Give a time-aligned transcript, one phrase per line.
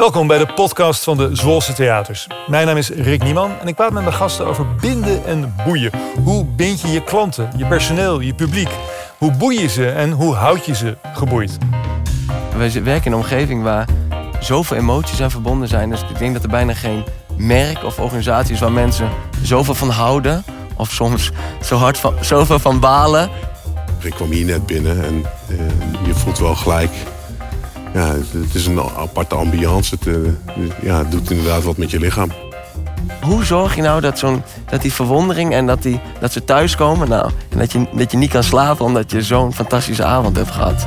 [0.00, 2.26] Welkom bij de podcast van de Zwolse Theaters.
[2.46, 5.90] Mijn naam is Rick Nieman en ik praat met mijn gasten over binden en boeien.
[6.24, 8.68] Hoe bind je je klanten, je personeel, je publiek?
[9.18, 11.58] Hoe boei je ze en hoe houd je ze geboeid?
[12.56, 13.88] We werken in een omgeving waar
[14.38, 15.90] zoveel emoties aan verbonden zijn.
[15.90, 17.04] Dus ik denk dat er bijna geen
[17.36, 19.08] merk of organisatie is waar mensen
[19.42, 20.44] zoveel van houden.
[20.76, 21.30] Of soms
[21.62, 23.30] zo hard van, zoveel van balen.
[24.02, 25.58] Ik kwam hier net binnen en uh,
[26.06, 26.90] je voelt wel gelijk
[27.94, 29.94] ja, het is een aparte ambiance.
[29.94, 30.32] Het, uh,
[30.82, 32.32] ja, het doet inderdaad wat met je lichaam.
[33.20, 37.08] Hoe zorg je nou dat, zo'n, dat die verwondering en dat, die, dat ze thuiskomen...
[37.08, 40.50] Nou, en dat je, dat je niet kan slapen omdat je zo'n fantastische avond hebt
[40.50, 40.86] gehad?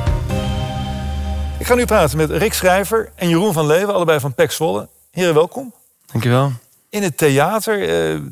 [1.58, 4.88] Ik ga nu praten met Rick Schrijver en Jeroen van Leeuwen, allebei van PEC Zwolle.
[5.10, 5.72] Heren, welkom.
[6.12, 6.52] Dankjewel.
[6.88, 7.78] In het theater,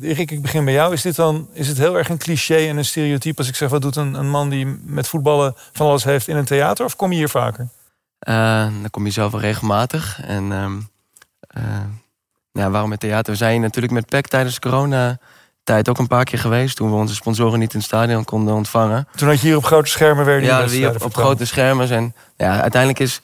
[0.01, 0.93] uh, Rick, ik begin bij jou.
[0.93, 3.69] Is, dit dan, is het heel erg een cliché en een stereotype als ik zeg...
[3.69, 6.85] wat doet een, een man die met voetballen van alles heeft in een theater?
[6.85, 7.67] Of kom je hier vaker?
[8.29, 10.21] Uh, dan kom je zelf wel regelmatig.
[10.21, 10.43] En
[11.57, 11.63] uh,
[12.51, 13.31] ja, waarom het theater?
[13.31, 15.17] We zijn natuurlijk met PEC tijdens corona
[15.63, 16.75] tijd ook een paar keer geweest.
[16.75, 19.07] Toen we onze sponsoren niet in het stadion konden ontvangen.
[19.15, 21.89] Toen had je hier op grote schermen weer Ja, hier op, op grote schermen.
[21.89, 23.21] En ja, uiteindelijk is,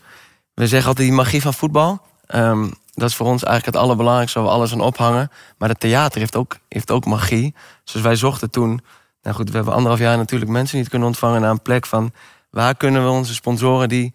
[0.53, 2.01] we zeggen altijd die magie van voetbal.
[2.35, 5.31] Um, dat is voor ons eigenlijk het allerbelangrijkste waar we alles aan ophangen.
[5.57, 7.55] Maar het theater heeft ook, heeft ook magie.
[7.83, 8.81] Dus wij zochten toen...
[9.21, 11.41] Nou goed, we hebben anderhalf jaar natuurlijk mensen niet kunnen ontvangen...
[11.41, 12.11] naar een plek van
[12.49, 14.13] waar kunnen we onze sponsoren die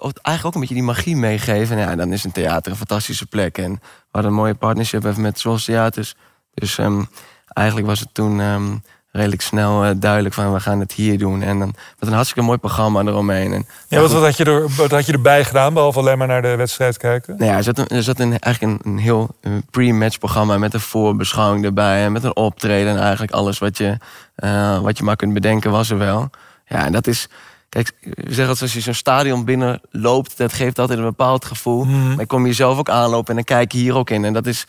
[0.00, 1.78] eigenlijk ook een beetje die magie meegeven.
[1.78, 3.58] En ja, dan is een theater een fantastische plek.
[3.58, 6.14] En we hadden een mooie partnership even met Zoals Theaters.
[6.54, 7.08] Dus um,
[7.46, 11.42] eigenlijk was het toen um, redelijk snel uh, duidelijk van we gaan het hier doen.
[11.42, 13.52] En dan met een hartstikke mooi programma eromheen.
[13.52, 16.26] En, ja, wat, wat, had je er, wat had je erbij gedaan, behalve alleen maar
[16.26, 17.36] naar de wedstrijd kijken?
[17.36, 19.36] Nou ja, er zat, een, er zat een, eigenlijk een, een heel
[19.70, 22.04] pre-match programma met een voorbeschouwing erbij.
[22.04, 23.96] En met een optreden en eigenlijk alles wat je,
[24.36, 26.30] uh, wat je maar kunt bedenken was er wel.
[26.66, 27.28] Ja, en dat is
[27.72, 31.84] Kijk, we zeggen als je zo'n stadion binnenloopt, dat geeft altijd een bepaald gevoel.
[31.84, 32.14] Mm.
[32.14, 34.24] Maar kom je zelf ook aanlopen en dan kijk je hier ook in.
[34.24, 34.66] En dat is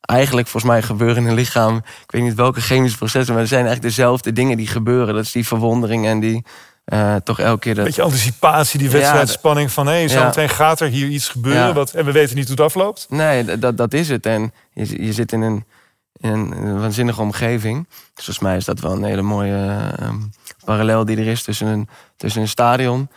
[0.00, 1.76] eigenlijk volgens mij gebeuren in een lichaam.
[1.76, 5.14] Ik weet niet welke chemische processen, maar er zijn eigenlijk dezelfde dingen die gebeuren.
[5.14, 6.44] Dat is die verwondering en die
[6.86, 7.74] uh, toch elke keer.
[7.74, 7.84] Dat...
[7.84, 11.66] Beetje anticipatie, die wedstrijdspanning van hé, hey, zo meteen gaat er hier iets gebeuren.
[11.66, 11.72] Ja.
[11.72, 13.06] Wat, en we weten niet hoe het afloopt.
[13.08, 14.26] Nee, dat, dat is het.
[14.26, 15.64] En je, je zit in een,
[16.24, 17.86] in een waanzinnige omgeving.
[17.88, 19.92] Dus volgens mij is dat wel een hele mooie.
[20.00, 20.08] Uh,
[20.64, 23.08] parallel die er is tussen een, tussen een stadion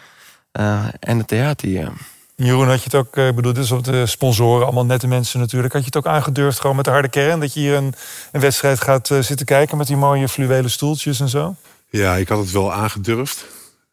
[0.59, 1.91] uh, en het theater hier.
[2.35, 5.40] Jeroen, had je het ook, ik bedoel, dit is op de sponsoren, allemaal nette mensen
[5.40, 5.73] natuurlijk.
[5.73, 7.40] Had je het ook aangedurfd gewoon met de harde kern?
[7.40, 7.94] Dat je hier een,
[8.31, 11.56] een wedstrijd gaat uh, zitten kijken met die mooie fluwelen stoeltjes en zo?
[11.89, 13.45] Ja, ik had het wel aangedurfd.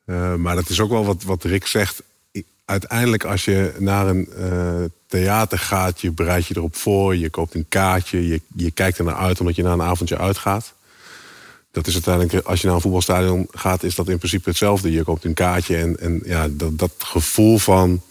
[0.07, 2.03] Uh, maar dat is ook wel wat, wat Rick zegt.
[2.65, 4.29] Uiteindelijk als je naar een
[5.19, 7.17] theater gaat, je bereidt je erop voor.
[7.17, 10.19] Je koopt een kaartje, je, je kijkt er naar uit omdat je naar een avondje
[10.19, 10.75] uitgaat
[11.75, 14.93] dat is uiteindelijk, als je naar een voetbalstadion gaat, is dat in principe hetzelfde.
[14.93, 18.03] Je koopt een kaartje en, en ja, dat, dat gevoel van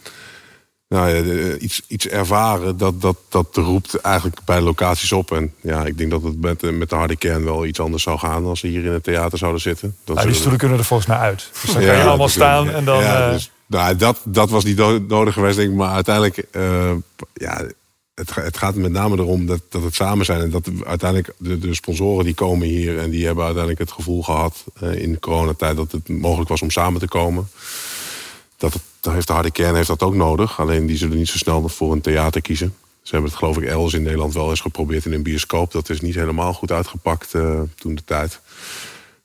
[0.87, 5.31] nou ja, iets, iets ervaren, dat, dat, dat roept eigenlijk bij locaties op.
[5.31, 8.19] En ja, ik denk dat het met, met de harde kern wel iets anders zou
[8.19, 9.95] gaan als ze hier in het theater zouden zitten.
[10.03, 11.49] Dat nou, die stoelen kunnen er volgens mij uit.
[11.61, 13.01] Dus dan ja, kan je allemaal staan en dan.
[13.01, 15.75] Ja, dus, nou, dat, dat was niet nodig geweest, denk ik.
[15.75, 16.91] Maar uiteindelijk, uh,
[17.34, 17.66] ja,
[18.13, 20.41] het, het, gaat met name erom dat, dat het samen zijn.
[20.41, 24.63] En dat uiteindelijk de, sponsoren die komen hier en die hebben uiteindelijk het gevoel gehad
[24.83, 27.50] uh, in de coronatijd dat het mogelijk was om samen te komen.
[28.57, 30.59] Dat, het, heeft de harde kern heeft dat ook nodig.
[30.59, 32.75] Alleen die zullen niet zo snel voor een theater kiezen.
[33.01, 35.72] Ze hebben het geloof ik elders in Nederland wel eens geprobeerd in een bioscoop.
[35.72, 38.39] Dat is niet helemaal goed uitgepakt uh, toen de tijd.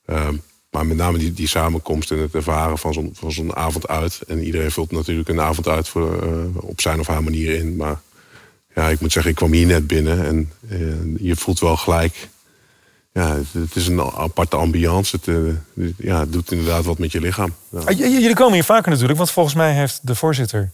[0.06, 0.28] Uh,
[0.70, 4.20] maar met name die, die samenkomst en het ervaren van zo'n zo'n avond uit.
[4.26, 7.76] En iedereen vult natuurlijk een avond uit voor, uh, op zijn of haar manier in.
[7.76, 8.00] Maar
[8.74, 12.28] ja, ik moet zeggen, ik kwam hier net binnen en uh, je voelt wel gelijk.
[13.12, 15.16] Ja, het, is een aparte ambiance.
[15.16, 15.54] Het, uh,
[15.96, 17.54] ja, het doet inderdaad wat met je lichaam.
[17.68, 17.78] Ja.
[17.78, 20.70] Ah, jullie komen hier vaker natuurlijk, want volgens mij heeft de voorzitter,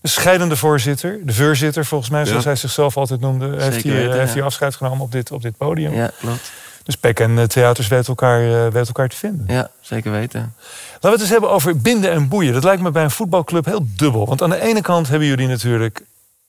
[0.00, 2.48] de scheidende voorzitter, de voorzitter volgens mij, zoals ja.
[2.48, 5.56] hij zichzelf altijd noemde, Zeker heeft, weten, heeft hier afscheid genomen op dit, op dit
[5.56, 5.94] podium.
[5.94, 6.52] Ja, klopt.
[6.86, 9.44] Dus Pek en theaters weten elkaar, uh, weten elkaar te vinden.
[9.48, 10.40] Ja, zeker weten.
[10.40, 12.52] Laten we het eens hebben over binden en boeien.
[12.52, 14.26] Dat lijkt me bij een voetbalclub heel dubbel.
[14.26, 16.02] Want aan de ene kant hebben jullie natuurlijk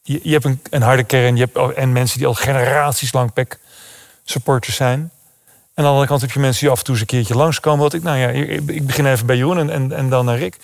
[0.07, 3.33] je, je hebt een, een, harde kern je hebt, en mensen die al generaties lang
[3.33, 3.59] PEC
[4.23, 5.00] supporters zijn.
[5.00, 5.09] En
[5.73, 7.79] aan de andere kant heb je mensen die af en toe eens een keertje langskomen.
[7.79, 10.57] Wat ik, nou ja, ik begin even bij Jeroen en, en, en dan naar Rick.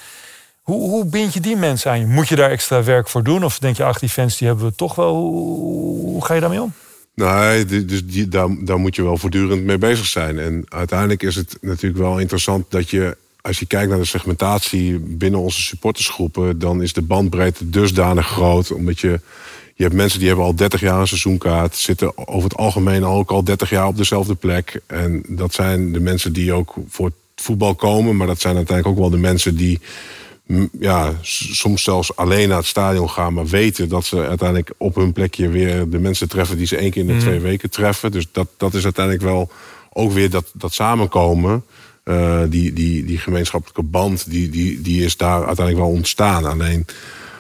[0.62, 2.06] Hoe, hoe bind je die mensen aan je?
[2.06, 3.44] Moet je daar extra werk voor doen?
[3.44, 5.16] Of denk je, ach, die fans die hebben we toch wel.
[5.16, 6.74] Hoe, hoe ga je daarmee om?
[7.16, 8.04] Nee, dus
[8.60, 10.40] daar, moet je wel voortdurend mee bezig zijn.
[10.40, 15.00] En uiteindelijk is het natuurlijk wel interessant dat je als je kijkt naar de segmentatie
[15.00, 18.72] binnen onze supportersgroepen, dan is de bandbreedte dusdanig groot.
[18.72, 19.20] Omdat je,
[19.76, 23.32] je hebt mensen die hebben al 30 jaar een seizoenkaart, zitten over het algemeen ook
[23.32, 24.82] al 30 jaar op dezelfde plek.
[24.88, 28.98] En dat zijn de mensen die ook voor het voetbal komen, maar dat zijn uiteindelijk
[28.98, 29.80] ook wel de mensen die
[30.80, 35.14] ja, soms zelfs alleen naar het stadion gaan, maar weten dat ze uiteindelijk op hun
[35.14, 38.12] plekje weer de mensen treffen die ze één keer in de twee weken treffen.
[38.12, 39.52] Dus dat, dat is uiteindelijk wel
[39.94, 41.64] ook weer dat, dat samenkomen.
[42.04, 46.46] eh, die, die, die gemeenschappelijke band, die, die, die is daar uiteindelijk wel ontstaan.
[46.46, 46.86] Alleen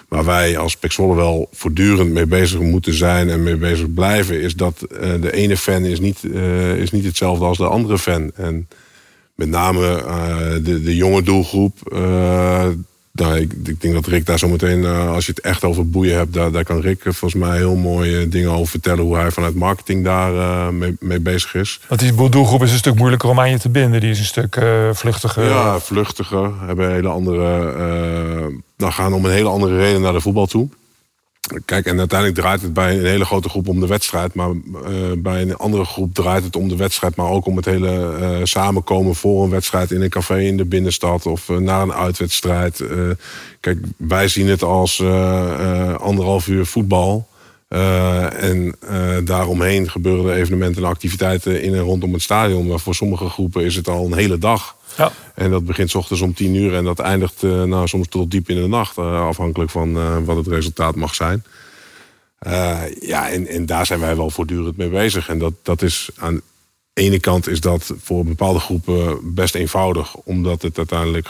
[0.07, 4.41] waar wij als Pek Zwolle wel voortdurend mee bezig moeten zijn en mee bezig blijven,
[4.41, 7.97] is dat eh, de ene fan is niet, eh, is niet hetzelfde als de andere
[7.97, 8.31] fan.
[8.35, 8.67] En
[9.35, 10.03] met name
[10.63, 11.95] de, de jonge doelgroep.
[13.13, 15.89] Eh, nou, ik, ik denk dat Rick daar zometeen, eh als je het echt over
[15.89, 19.03] boeien hebt, daar, daar kan Rick volgens mij heel mooie dingen over vertellen.
[19.03, 21.79] Hoe hij vanuit marketing daar eh, mee, mee bezig is.
[21.87, 23.99] Want die doelgroep is een stuk moeilijker om aan je te binden.
[23.99, 25.43] Die is een stuk eh, vluchtiger.
[25.43, 26.51] Ja, vluchtiger.
[26.59, 27.71] Hebben hele andere,
[28.77, 30.69] nou, gaan om een hele andere reden naar de voetbal toe.
[31.65, 34.33] Kijk, en uiteindelijk draait het bij een hele grote groep om de wedstrijd.
[34.33, 37.15] Maar eh, bij een andere groep draait het om de wedstrijd.
[37.15, 40.65] Maar ook om het hele eh, samenkomen voor een wedstrijd in een café in de
[40.65, 41.25] binnenstad.
[41.25, 42.83] Of eh, naar een uitwedstrijd.
[43.59, 45.01] Kijk, wij zien het als
[45.97, 47.27] anderhalf uur voetbal.
[48.37, 48.75] En
[49.23, 52.67] daaromheen gebeuren evenementen en activiteiten in en rondom het stadion.
[52.67, 54.75] Maar voor sommige groepen is het al een hele dag.
[54.97, 55.11] Ja.
[55.35, 58.31] En dat begint 's ochtends om tien uur en dat eindigt eh, nou, soms tot
[58.31, 58.97] diep in de nacht.
[58.97, 61.43] eh, afhankelijk van eh, wat het resultaat mag zijn.
[62.99, 65.29] Ja, en, en daar zijn wij wel voortdurend mee bezig.
[65.29, 66.41] En dat, dat is aan
[66.93, 70.15] de ene kant is dat voor bepaalde groepen best eenvoudig.
[70.15, 71.27] Omdat het uiteindelijk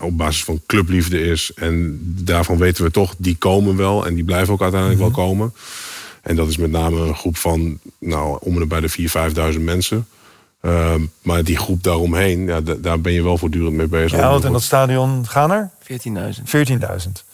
[0.00, 1.52] op basis van clubliefde is.
[1.54, 4.06] En daarvan weten we toch, die komen wel.
[4.06, 5.54] En die blijven ook uiteindelijk wel komen.
[6.22, 8.90] En dat is met name een groep van nou, om en bij de
[9.52, 10.06] 4.000, 5.000 mensen.
[10.62, 14.18] Ehm, maar die groep daaromheen, ja, da- daar ben je wel voortdurend mee bezig.
[14.18, 16.48] Ja, want in dat stadion gaan er 14.000.
[16.48, 17.24] 14.000.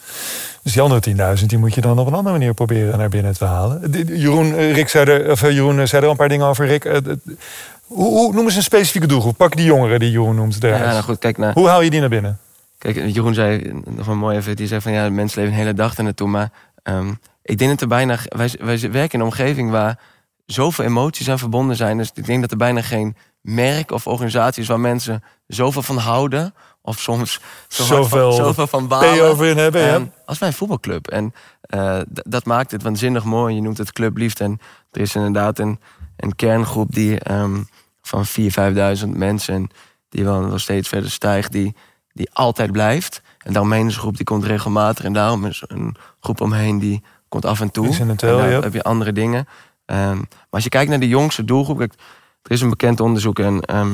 [0.63, 3.33] Dus die andere 10.000 die moet je dan op een andere manier proberen naar binnen
[3.33, 3.91] te halen.
[4.07, 6.45] Jeroen, eh, Rick zei er, of eh, Jeroen eh, zei er al een paar dingen
[6.45, 6.65] over.
[6.65, 9.37] Rick, hoe, hoe noem eens een specifieke doelgroep?
[9.37, 10.83] Pak die jongeren die Jeroen noemt eruit.
[10.83, 11.53] Ja, nou goed, kijk naar.
[11.53, 12.37] Hoe haal je die naar binnen?
[12.77, 14.55] Kijk, Jeroen zei nog wel mooi even.
[14.55, 16.27] Die zei van ja, mensen leven een hele dag er naartoe.
[16.27, 16.51] Maar
[16.83, 17.11] ehm,
[17.43, 18.17] ik denk dat er bijna.
[18.25, 19.99] Wij, wij werken in een omgeving waar
[20.51, 21.97] zoveel emoties aan verbonden zijn.
[21.97, 25.97] Dus ik denk dat er bijna geen merk of organisatie is waar mensen zoveel van
[25.97, 26.53] houden.
[26.81, 29.23] Of soms zo Zoveel van, zoveel van balen.
[29.23, 30.07] over in hebben, ja.
[30.25, 31.07] Als wij een voetbalclub.
[31.07, 33.55] En eh, dat maakt het waanzinnig mooi.
[33.55, 34.43] Je noemt het clubliefde.
[34.43, 34.59] En
[34.91, 35.79] er is inderdaad een,
[36.15, 37.61] een kerngroep die ehm,
[38.01, 39.69] van 4.000, 5.000 mensen...
[40.09, 41.75] die wel nog steeds verder stijgt, die,
[42.13, 43.21] die altijd blijft.
[43.37, 45.05] En daaromheen is een groep die komt regelmatig.
[45.05, 47.85] En daarom is een groep omheen die komt af en toe.
[47.85, 48.61] Incidental, en daar ja.
[48.61, 49.47] heb je andere dingen.
[49.89, 51.77] Ehm, maar als je kijkt naar de jongste doelgroep...
[51.77, 51.93] Kijk,
[52.43, 53.61] er is een bekend onderzoek en...
[53.61, 53.91] ehm,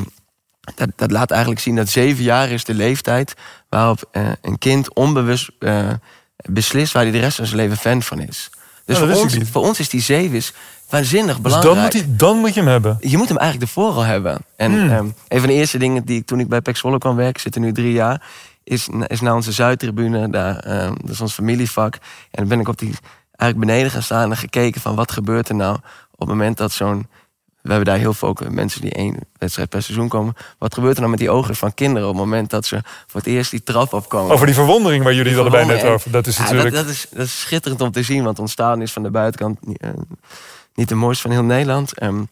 [0.75, 3.33] dat, dat laat eigenlijk zien dat zeven jaar is de leeftijd
[3.69, 5.89] waarop eh, een kind onbewust eh,
[6.35, 8.49] beslist waar hij de rest van zijn leven fan van is.
[8.85, 10.53] Dus voor, ons, voor ons is die zeven is
[10.89, 11.73] waanzinnig Dus belangrijk.
[11.75, 12.97] dan moet, hij, dan moet je hem hebben.
[12.99, 14.37] Je moet hem eigenlijk ervoor al hebben.
[14.55, 14.89] En Hmm.
[14.89, 17.35] ehm, een van de eerste dingen die ik toen ik bij Pek Zwolle kwam werken,
[17.35, 18.21] ik zit er nu drie jaar,
[18.63, 20.29] is, is naar onze Zuidtribune.
[20.29, 20.61] Daar,
[21.01, 21.93] dat is ons familievak.
[21.95, 21.99] En
[22.31, 22.93] dan ben ik op die
[23.37, 25.75] eigenlijk beneden gaan staan en gekeken van wat gebeurt er nou
[26.11, 27.07] op het moment dat zo'n
[27.65, 30.33] we hebben daar heel veel mensen die één wedstrijd per seizoen komen.
[30.57, 33.19] Wat gebeurt er nou met die ogen van kinderen op het moment dat ze voor
[33.19, 34.33] het eerst die trap opkomen?
[34.33, 36.11] Over die verwondering waar jullie het allebei net over.
[36.11, 36.75] Dat is Ja, natuurlijk...
[36.75, 39.11] dat, dat, is, dat is schitterend om te zien, want ons stadion is van de
[39.11, 39.89] buitenkant eh,
[40.73, 41.99] niet de mooiste van heel Nederland.
[41.99, 42.23] Ehm,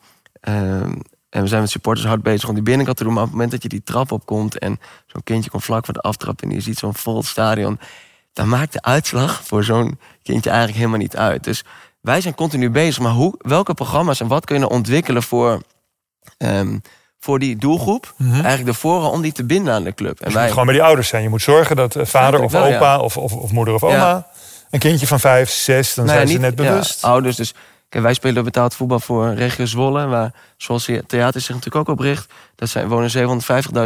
[1.30, 3.14] en we zijn met supporters hard bezig om die binnenkant te doen.
[3.14, 5.94] Maar op het moment dat je die trap opkomt en zo'n kindje komt vlak voor
[5.94, 7.80] de aftrap en je ziet zo'n vol stadion,
[8.34, 11.44] dan maakt de uitslag voor zo'n kindje eigenlijk helemaal niet uit.
[11.44, 11.64] Dus
[12.02, 15.62] wij zijn continu bezig, maar hoe, welke programma's en wat kunnen we ontwikkelen voor,
[16.38, 16.78] ehm,
[17.20, 18.14] voor die doelgroep?
[18.20, 20.20] Eigenlijk de vooral om die te binden aan de club.
[20.20, 21.24] En Je moet gewoon bij die ouders zijn.
[21.24, 23.96] Je moet zorgen dat eh, vader of wel, opa of, of, of moeder of oma...
[23.96, 24.28] Ja.
[24.70, 27.04] een kindje van vijf, zes, dan Nou ja, zijn ze net ja, bewust.
[27.04, 27.54] ouders, dus
[27.90, 32.00] kijk, wij spelen betaald voetbal voor regio Zwolle, waar zoals theater zich natuurlijk ook op
[32.00, 32.34] richt.
[32.56, 33.42] Dat zijn wonen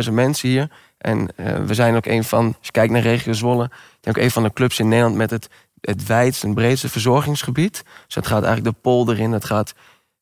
[0.06, 0.70] 750.000 mensen hier.
[0.98, 3.70] En eh, we zijn ook een van, als je kijkt naar regio Zwolle,
[4.14, 5.50] denk ook een van de clubs in Nederland met het,
[5.82, 7.84] het wijdste en breedste verzorgingsgebied.
[8.06, 9.74] Dus dat gaat eigenlijk de polder in, dat gaat.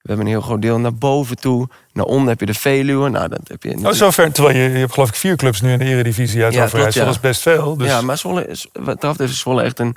[0.02, 1.68] We hebben een heel groot deel naar boven toe.
[1.94, 3.10] Naar onder heb je de Veluwe.
[3.10, 4.32] Nou, dat heb je Oh, zover.
[4.32, 6.82] Terwijl je, je hebt geloof ik vier clubs nu in de eredivisie uit Ja, Overijssel.
[6.82, 7.06] klopt, ja.
[7.06, 7.78] Dat is best veel.
[7.78, 9.96] Dus Ja, maar Zwolle is, wat dat is Zwolle echt een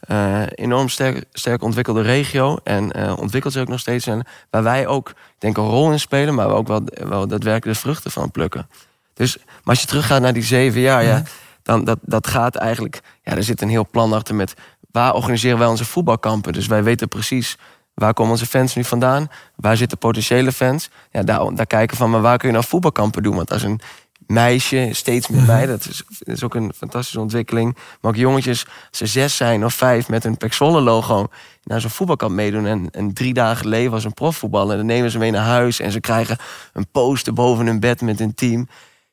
[0.00, 2.58] eh, enorm sterk, sterk ontwikkelde regio.
[2.64, 4.06] En eh, ontwikkelt zich ook nog steeds.
[4.06, 7.76] En waar wij ook, denk, een rol in spelen, maar we ook wel, wel daadwerkelijk
[7.76, 8.68] de vruchten van plukken.
[9.14, 11.22] Dus, maar als je teruggaat naar die zeven jaar, ja,
[11.62, 13.00] dan dat, dat gaat eigenlijk.
[13.22, 14.54] Ja, er zit een heel plan achter met
[14.90, 16.52] waar organiseren wij onze voetbalkampen.
[16.52, 17.56] Dus wij weten precies
[17.94, 20.90] waar komen onze fans nu vandaan, waar zitten potentiële fans.
[21.10, 23.36] Ja, daar, daar kijken van, maar waar kun je nou voetbalkampen doen?
[23.36, 23.80] Want als een
[24.26, 27.76] meisje, steeds meer meiden, dat is, is ook een fantastische ontwikkeling.
[28.00, 31.28] Maar ook jongetjes, ze zes zijn of vijf met een Pek Zwolle logo
[31.64, 32.66] naar zo'n voetbalkamp meedoen.
[32.66, 34.76] En, en drie dagen leven als een profvoetballer.
[34.76, 36.38] Dan nemen ze mee naar huis en ze krijgen
[36.72, 38.68] een poster boven hun bed met hun team.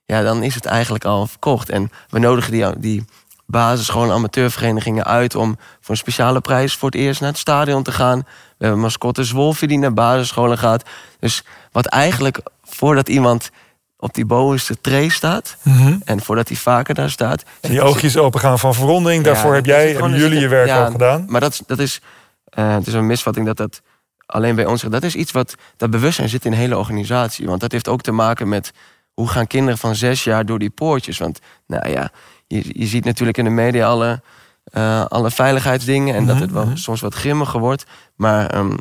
[0.08, 1.70] Ja, dan is het eigenlijk al verkocht.
[1.70, 3.06] En we nodigen die, die
[3.46, 7.92] basisscholen, amateurverenigingen uit om voor een speciale prijs voor het eerst naar het stadion te
[7.92, 8.20] gaan.
[8.58, 10.84] We hebben mascotte Zwolfje die naar basisscholen gaat.
[11.20, 13.50] Dus wat eigenlijk voordat iemand
[13.98, 15.58] op die bovenste tree staat
[16.04, 17.44] en voordat hij vaker daar staat.
[17.62, 19.24] En die oogjes open gaan van verwondering.
[19.24, 21.26] Daarvoor heb jij, hebben jullie je werk ja, al gedaan.
[21.28, 22.02] Maar dat, dat is,
[22.44, 23.82] eh, het is een misvatting dat dat
[24.26, 24.82] alleen bij ons.
[24.82, 27.48] Dat is iets wat dat bewustzijn zit in de hele organisatie.
[27.48, 28.72] Want dat heeft ook te maken met
[29.18, 31.18] hoe gaan kinderen van zes jaar door die poortjes.
[31.18, 32.12] Want nou ja,
[32.48, 34.22] je, je ziet natuurlijk in de media alle,
[34.64, 37.86] eh, alle veiligheidsdingen en dat het wel soms wat grimmiger wordt.
[38.16, 38.76] Maar ehm,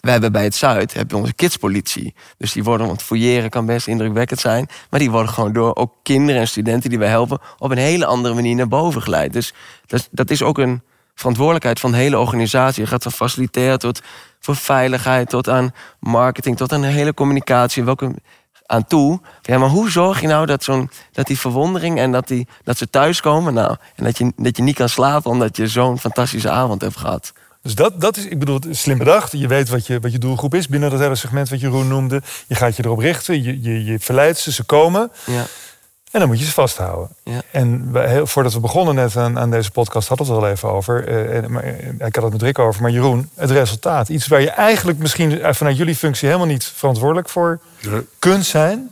[0.00, 2.14] wij hebben bij het Zuid hebben onze kidspolitie.
[2.38, 4.68] Dus die worden, want fouilleren kan best indrukwekkend zijn.
[4.90, 7.38] Maar die worden gewoon door ook kinderen en studenten die wij helpen...
[7.58, 9.32] op een hele andere manier naar boven geleid.
[9.32, 9.54] Dus
[9.86, 10.82] dat, dat is ook een
[11.14, 12.82] verantwoordelijkheid van de hele organisatie.
[12.82, 14.00] Je gaat van facilitair tot
[14.40, 15.28] voor veiligheid...
[15.28, 17.84] tot aan marketing, tot aan de hele communicatie.
[17.84, 18.14] Welke
[18.68, 19.20] aan toe.
[19.42, 22.78] Ja, maar hoe zorg je nou dat, zo'n, dat die verwondering en dat, die, dat
[22.78, 23.54] ze thuiskomen...
[23.54, 26.96] Nou, en dat je, dat je niet kan slapen omdat je zo'n fantastische avond hebt
[26.96, 27.32] gehad...
[27.62, 29.32] Dus dat, dat is, ik bedoel, slim bedacht.
[29.32, 32.22] Je weet wat je, wat je doelgroep is binnen dat hele segment wat Jeroen noemde.
[32.46, 35.10] Je gaat je erop richten, je, je, je verleidt ze, ze komen.
[35.26, 35.44] Ja.
[36.10, 37.08] En dan moet je ze vasthouden.
[37.24, 37.40] Ja.
[37.50, 37.90] En
[38.24, 41.08] voordat we begonnen net aan, aan deze podcast, hadden we het al even over.
[41.08, 41.64] eh, en, maar,
[41.98, 42.82] ik had het met Rick over.
[42.82, 44.08] Maar Jeroen, het resultaat.
[44.08, 48.00] Iets waar je eigenlijk misschien vanuit jullie functie helemaal niet verantwoordelijk voor Ja.
[48.18, 48.90] kunt zijn.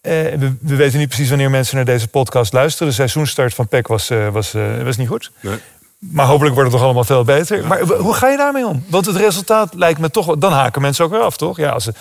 [0.00, 2.88] Eh, we, we weten niet precies wanneer mensen naar deze podcast luisteren.
[2.88, 5.30] De seizoenstart van PEC was, eh, was, eh, was niet goed.
[5.40, 5.58] Nee.
[5.98, 7.66] Maar hopelijk wordt het nog allemaal veel beter.
[7.66, 8.84] Maar hoe ga je daarmee om?
[8.88, 10.36] Want het resultaat lijkt me toch...
[10.38, 11.56] Dan haken mensen ook weer af, toch?
[11.56, 11.92] Ja, als ze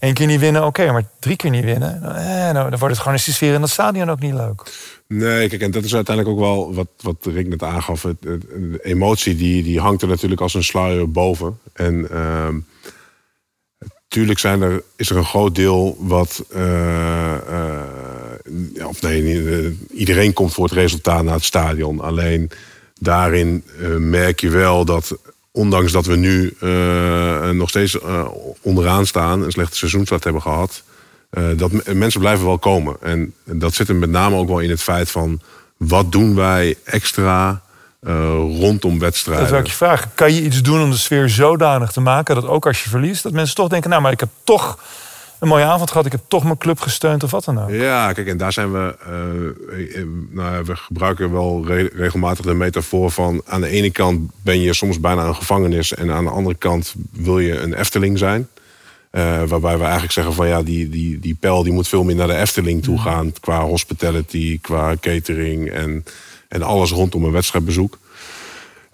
[0.00, 0.92] één keer niet winnen, oké.
[0.92, 2.02] maar drie keer niet winnen...
[2.02, 4.62] eh, nou, dan wordt het gewoon die sfeer in dat stadion ook niet leuk.
[5.06, 8.06] Nee, kijk, en dat is uiteindelijk ook wel wat, wat Rick net aangaf.
[8.20, 11.58] De emotie die, die hangt er natuurlijk als een sluier boven.
[11.72, 12.56] En ehm
[14.10, 16.44] tuurlijk zijn er, is er een groot deel wat...
[16.48, 17.82] eh, eh,
[18.86, 22.00] of nee, eh, iedereen komt voor het resultaat naar het stadion.
[22.00, 22.50] Alleen
[23.00, 23.64] daarin
[23.98, 25.18] merk je wel dat...
[25.52, 28.24] Ondanks dat we nu eh, nog steeds eh,
[28.62, 29.42] onderaan staan...
[29.42, 30.82] een slechte seizoenstart hebben gehad...
[31.30, 32.96] Eh, dat mensen blijven wel komen.
[33.00, 35.40] En dat zit hem met name ook wel in het feit van...
[35.76, 37.62] wat doen wij extra
[38.60, 39.42] rondom wedstrijden?
[39.42, 40.10] Dat wil ik je vragen.
[40.14, 42.34] Kan je iets doen om de sfeer zodanig te maken...
[42.34, 43.90] dat ook als je verliest, dat mensen toch denken...
[43.90, 44.78] nou, maar ik heb toch
[45.40, 46.06] een mooie avond gehad.
[46.06, 47.70] Ik heb toch mijn club gesteund of wat dan ook.
[47.70, 48.96] Ja, kijk, en daar zijn we...
[49.94, 53.42] eh, nou, we gebruiken wel re- regelmatig de metafoor van...
[53.46, 55.94] aan de ene kant ben je soms bijna een gevangenis...
[55.94, 58.48] en aan de andere kant wil je een Efteling zijn...
[59.10, 62.14] Eh, waarbij we eigenlijk zeggen van ja, die, die, die pijl die moet veel meer
[62.14, 63.32] naar de Efteling toe gaan.
[63.40, 66.04] Qua hospitality, qua catering en,
[66.48, 67.98] en alles rondom een wedstrijdbezoek.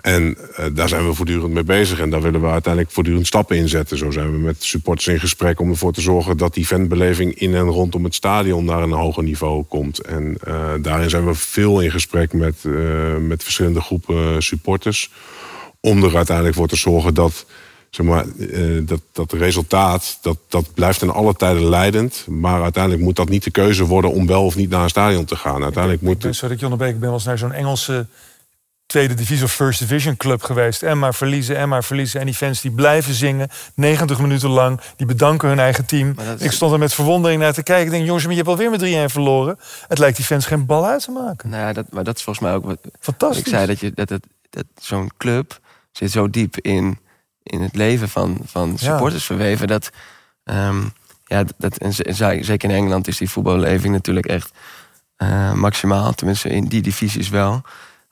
[0.07, 2.01] En eh, daar zijn we voortdurend mee bezig.
[2.01, 3.99] En daar willen we uiteindelijk voortdurend stappen in zetten.
[3.99, 7.55] Zo zijn we met supporters in gesprek om ervoor te zorgen dat die fanbeleving in
[7.55, 10.01] en rondom het stadion naar een hoger niveau komt.
[10.01, 12.73] En eh, daarin zijn we veel in gesprek met, eh,
[13.17, 15.11] met verschillende groepen supporters.
[15.81, 17.47] Om er uiteindelijk voor te zorgen dat
[17.91, 18.25] zeg maar,
[18.83, 22.27] dat, dat resultaat, dat, dat blijft in alle tijden leidend.
[22.29, 25.25] Maar uiteindelijk moet dat niet de keuze worden om wel of niet naar een stadion
[25.25, 25.63] te gaan.
[25.63, 28.07] Uiteindelijk Ik moet ben, sorry ik je onderbreek, ik ben wel eens naar zo'n Engelse
[28.87, 30.83] tweede divisie of first division club geweest.
[30.83, 32.21] En maar verliezen, en maar verliezen.
[32.21, 34.81] En die fans die blijven zingen, 90 minuten lang.
[34.97, 36.15] Die bedanken hun eigen team.
[36.15, 37.85] Dat is- Ik stond er met verwondering naar te kijken.
[37.85, 39.59] Ik denk, jongens, maar je hebt alweer met 3-1 verloren.
[39.89, 41.49] Het lijkt die fans geen bal uit te maken.
[41.51, 43.39] Nou ja, dat, maar dat is volgens mij ook wat Fantastisch.
[43.41, 43.67] ik zei.
[43.67, 45.59] Dat, je, dat, het, dat zo'n club
[45.93, 46.99] zit zo diep in,
[47.43, 49.67] in het leven van, van supporters verweven.
[49.67, 49.91] Dat,
[50.45, 50.83] ehm,
[51.25, 54.51] ja, dat, en zeker in Engeland is die voetballeving natuurlijk echt
[55.17, 56.13] eh, maximaal.
[56.13, 57.63] Tenminste, in die divisies wel.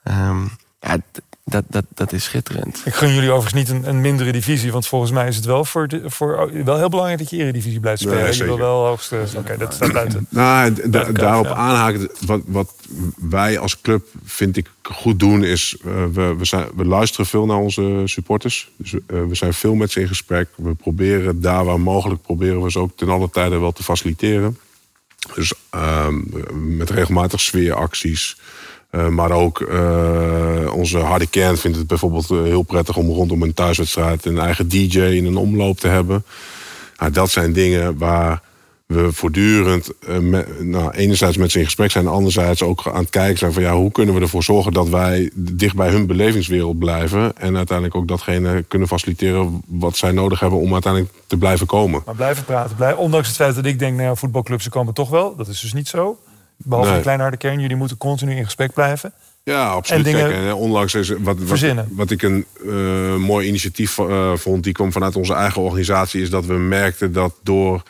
[0.02, 0.42] Ehm,
[0.84, 0.98] ja,
[1.44, 2.82] dat, dat, dat is schitterend.
[2.84, 4.72] Ik gun jullie overigens niet een, een mindere divisie.
[4.72, 7.36] Want volgens mij is het wel, voor de, voor, oh, wel heel belangrijk dat je
[7.36, 8.22] eredivisie blijft spelen.
[8.22, 9.24] Nee, je wil wel hoogste...
[9.36, 10.26] Oké, dat staat buiten.
[10.30, 11.54] Nou, da- daarop ja.
[11.54, 12.74] aanhaken, wat, wat
[13.16, 17.46] wij als club, vind ik, goed doen, is eh, we, we, zijn, we luisteren veel
[17.46, 18.70] naar onze supporters.
[18.76, 20.48] Dus, eh, we zijn veel met ze in gesprek.
[20.56, 24.58] We proberen daar waar mogelijk, proberen we ze ook ten alle tijden wel te faciliteren.
[25.34, 26.20] Dus ehm,
[26.76, 28.36] met regelmatig sfeeracties.
[28.94, 33.42] Eh, maar ook eh, onze harde kern vindt het bijvoorbeeld eh, heel prettig om rondom
[33.42, 36.24] een thuiswedstrijd een eigen DJ in een omloop te hebben.
[36.96, 38.42] Nou, dat zijn dingen waar
[38.86, 39.90] we voortdurend
[40.60, 43.74] nou, enerzijds met ze in gesprek zijn, anderzijds ook aan het kijken zijn van ja,
[43.74, 48.08] hoe kunnen we ervoor zorgen dat wij dicht bij hun belevingswereld blijven en uiteindelijk ook
[48.08, 52.02] datgene kunnen faciliteren wat zij nodig hebben om uiteindelijk te blijven komen.
[52.06, 52.76] Maar blijven praten.
[52.76, 55.36] Blij, ondanks het feit dat ik denk, nou ja, voetbalclubs komen toch wel.
[55.36, 56.18] Dat is dus niet zo.
[56.56, 56.96] Behalve Nee.
[56.96, 57.60] een kleine harde kern.
[57.60, 59.12] Jullie moeten continu in gesprek blijven.
[59.42, 60.06] Ja, absoluut.
[60.06, 61.88] En dingen Kijk, en, onlangs is wat, wat, verzinnen.
[61.90, 66.30] wat ik een eh, mooi initiatief eh, vond, die kwam vanuit onze eigen organisatie, is
[66.30, 67.82] dat we merkten dat door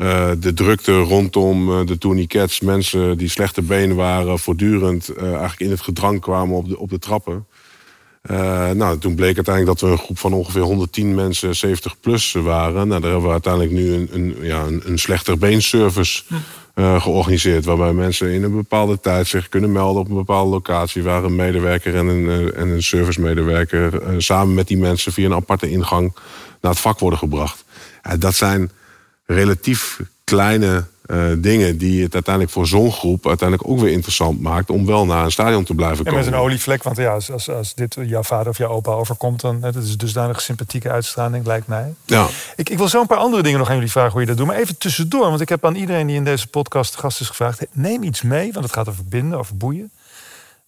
[0.00, 5.60] Eh, de drukte rondom uh, de tourniquets, mensen die slechte benen waren, voortdurend uh, eigenlijk
[5.60, 7.46] in het gedrang kwamen op de, op de trappen.
[8.74, 12.88] nou, toen bleek uiteindelijk dat we een groep van ongeveer 110 mensen, 70 plus waren.
[12.88, 16.34] Nou, daar hebben we uiteindelijk nu een, een, ja, een, een slechter beenservice hm.
[17.00, 17.64] Georganiseerd.
[17.64, 21.02] Waarbij mensen in een bepaalde tijd zich kunnen melden op een bepaalde locatie.
[21.02, 25.70] Waar een medewerker en een, en een servicemedewerker samen met die mensen via een aparte
[25.70, 26.16] ingang
[26.60, 27.64] naar het vak worden gebracht.
[28.18, 28.70] dat zijn
[29.26, 34.70] relatief kleine uh, dingen die het uiteindelijk voor zo'n groep uiteindelijk ook weer interessant maakt
[34.70, 36.18] om wel naar een stadion te blijven komen.
[36.18, 39.40] En met een olievlek, want ja, als, als, dit jouw vader of jouw opa overkomt,
[39.40, 41.94] dan het is dusdanig sympathieke uitstraling, lijkt mij.
[42.04, 42.26] Ja.
[42.56, 44.36] Ik, ik wil zo een paar andere dingen nog aan jullie vragen hoe je dat
[44.36, 44.46] doet.
[44.46, 47.66] Maar even tussendoor, want ik heb aan iedereen die in deze podcast gast is gevraagd:
[47.72, 49.90] neem iets mee, want het gaat over binden, over boeien.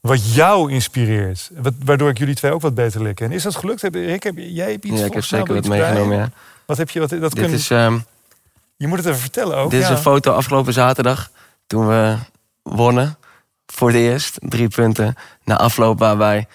[0.00, 3.56] Wat jou inspireert, wat, waardoor ik jullie twee ook wat beter leren En Is dat
[3.56, 3.82] gelukt?
[3.82, 6.30] Heb, Rick, heb, jij hebt iets Ja, ik heb zeker wat meegenomen, ja.
[6.66, 7.00] Wat heb je?
[7.00, 8.04] Wat, dat Dit is, um,
[8.83, 9.71] je moet het even vertellen ook.
[9.71, 11.31] Dit is een foto afgelopen zaterdag.
[11.67, 12.17] Toen we
[12.62, 13.17] wonnen.
[13.67, 14.37] Voor het eerst.
[14.41, 15.15] Drie punten.
[15.45, 16.47] Na afloop waarbij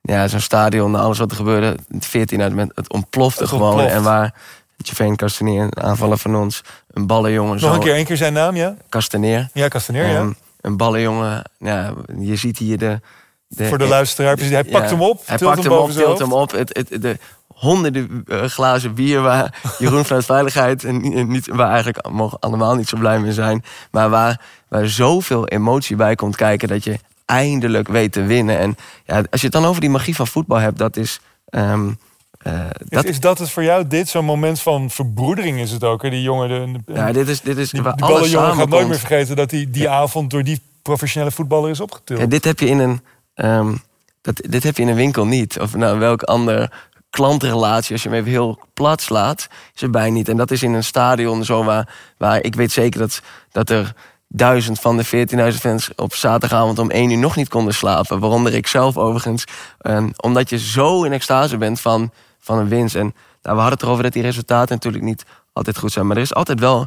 [0.00, 1.76] ja, zo'n stadion, alles wat er gebeurde.
[1.98, 3.80] 14 uit het ontplofte het gewoon.
[3.80, 4.34] En waar
[4.76, 6.62] Javeen Castaneer, een aanvaller van ons.
[6.90, 7.50] Een ballenjongen.
[7.50, 8.76] Nog zo, een keer, één keer zijn naam, ja?
[8.88, 9.48] Castaneer.
[9.52, 10.18] Ja, Castaneer, ja.
[10.18, 11.42] Ehm, een ballenjongen.
[11.58, 13.00] Ja, je ziet hier de...
[13.48, 15.22] de Voor de luisteraar, hij pakt hem op.
[15.24, 16.50] Hij pakt hem, op, tilt hem op.
[16.50, 17.18] Het, het, de,
[17.58, 22.88] honderden uh, glazen bier waar Jeroen vanuit Veiligheid en niet, waar eigenlijk mogen allemaal niet
[22.88, 27.88] zo blij mee zijn, maar waar, waar zoveel emotie bij komt kijken dat je eindelijk
[27.88, 28.58] weet te winnen.
[28.58, 31.20] En ja, als je het dan over die magie van voetbal hebt, dat is.
[31.50, 31.98] Um,
[32.46, 33.04] uh, dat...
[33.04, 36.02] Is, is, dat het voor jou, dit zo'n moment van verbroedering is het ook?
[36.02, 36.10] Hè?
[36.10, 39.36] Die jongen, de, ja, dit is, dit is die, die ballenjongen gaat nooit meer vergeten
[39.36, 42.20] dat hij die, die avond door die professionele voetballer is opgetild.
[42.20, 43.00] Ja, dit heb je in een,
[43.34, 43.82] um,
[44.22, 45.60] dat, dit heb je in een winkel niet.
[45.60, 46.72] Of nou, welk ander
[47.10, 50.28] klantrelatie, als je hem even heel plat slaat, is er bij niet.
[50.28, 53.94] En dat is in een stadion zo waar, waar ik weet zeker dat, dat er
[54.28, 55.06] duizend van de
[55.52, 58.18] 14.000 fans op zaterdagavond om één uur nog niet konden slapen.
[58.18, 59.44] Waaronder ik zelf overigens.
[59.80, 62.94] Um, omdat je zo in extase bent van, van een winst.
[62.94, 66.06] En nou, we hadden het erover dat die resultaten natuurlijk niet altijd goed zijn.
[66.06, 66.86] Maar er is altijd wel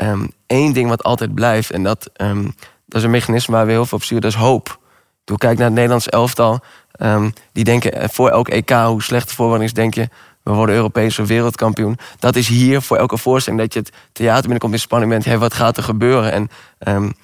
[0.00, 1.70] um, één ding wat altijd blijft.
[1.70, 2.54] En dat, um,
[2.86, 4.22] dat is een mechanisme waar we heel veel op sturen.
[4.22, 4.78] Dat is hoop.
[5.24, 6.60] Toen kijk naar het Nederlands elftal.
[7.00, 10.08] Um, die denken eh, voor elk EK, hoe slecht de voorbereiding is, denk je...
[10.42, 11.98] we worden Europese wereldkampioen.
[12.18, 15.24] Dat is hier voor elke voorstelling dat je het theater binnenkomt in spanning bent.
[15.24, 16.32] Hey, wat gaat er gebeuren?
[16.32, 17.14] En, um,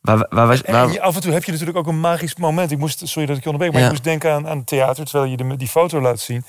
[0.00, 2.70] waar, waar, waar, en af en toe heb je natuurlijk ook een magisch moment.
[2.70, 3.86] Ik moest, sorry dat ik je onderbreek, maar ja.
[3.86, 5.04] ik moest denken aan, aan het theater...
[5.04, 6.44] terwijl je de, die foto laat zien.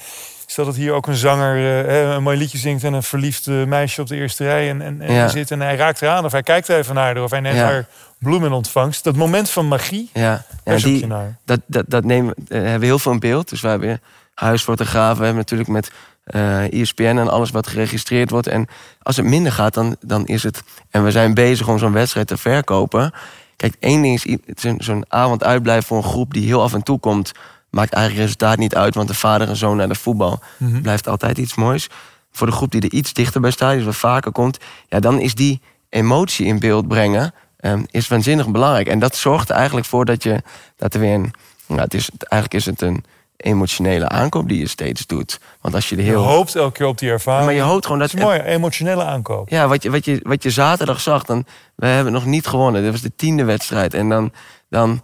[0.52, 2.84] Stel dat hier ook een zanger uh, een mooi liedje zingt...
[2.84, 5.28] en een verliefd meisje op de eerste rij en, en, en ja.
[5.28, 5.52] zit...
[5.52, 7.24] en hij raakt eraan of hij kijkt er even naar haar...
[7.24, 7.64] of hij neemt ja.
[7.64, 7.88] haar
[8.20, 9.04] bloemen ontvangst.
[9.04, 11.08] Dat moment van magie, ja, ja die,
[11.46, 13.50] Dat, dat, dat nemen, uh, hebben we heel veel in beeld.
[13.50, 14.02] Dus we hebben
[14.34, 15.92] huisfotografen, we hebben natuurlijk met
[16.26, 18.48] uh, ISPN en alles wat geregistreerd wordt.
[18.48, 18.68] En
[19.02, 20.64] als het minder gaat, dan, dan is het...
[20.90, 23.14] En we zijn bezig om zo'n wedstrijd te verkopen.
[23.56, 27.00] Kijk, één ding is zo'n avond uitblijven voor een groep die heel af en toe
[27.00, 27.32] komt...
[27.72, 30.40] maakt eigenlijk resultaat niet uit, want de vader en zoon naar de voetbal...
[30.58, 30.82] Mm -hmm.
[30.82, 31.90] blijft altijd iets moois.
[32.32, 34.58] Voor de groep die er iets dichterbij staat, die wat vaker komt...
[34.88, 38.88] ja, dan is die emotie in beeld brengen um, is waanzinnig belangrijk.
[38.88, 40.42] En dat zorgt er eigenlijk voor dat je
[40.76, 41.34] dat er weer een.
[41.68, 43.04] Nou, het is, eigenlijk is het een
[43.38, 45.40] emotionele aankoop die je steeds doet.
[45.62, 46.22] Want als je de heel.
[46.22, 47.46] Je hoopt elke keer op die ervaring.
[47.46, 48.12] maar je hoopt gewoon dat.
[48.12, 49.50] Het is mooi, emotionele aankoop.
[49.50, 51.46] Ja, wat je, wat, je, wat je zaterdag zag, dan.
[51.76, 52.82] We hebben nog niet gewonnen.
[52.82, 53.94] Dit was de tiende wedstrijd.
[53.94, 54.32] En dan.
[54.70, 55.02] dan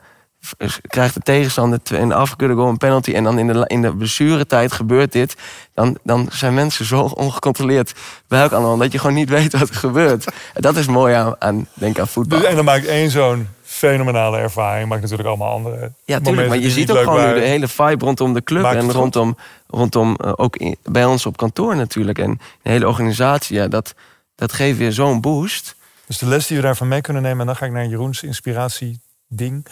[0.88, 3.14] krijgt de tegenstander een afgekeurde goal, een penalty...
[3.14, 5.36] en dan in de, in de blessuretijd gebeurt dit...
[5.74, 7.94] Dan, dan zijn mensen zo ongecontroleerd
[8.28, 8.78] bij elkaar allemaal...
[8.78, 10.26] dat je gewoon niet weet wat er gebeurt.
[10.54, 12.40] En dat is mooi aan, aan, denk aan voetbal.
[12.40, 14.90] Dus, en dan maakt één zo'n fenomenale ervaring...
[14.90, 18.06] maakt natuurlijk allemaal andere Ja, tuurlijk, maar je ziet ook gewoon nu de hele vibe
[18.06, 18.66] rondom de club...
[18.66, 22.20] en rondom, rondom uh, ook bij ons op kantoor natuurlijk...
[22.20, 23.94] en de hele organisatie, ja, dat,
[24.36, 25.76] dat geeft weer zo'n boost...
[26.08, 27.40] Dus de les die we daarvan mee kunnen nemen...
[27.40, 29.66] en dan ga ik naar Jeroens inspiratie ding.
[29.66, 29.72] Uh,